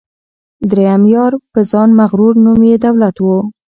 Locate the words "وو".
3.19-3.37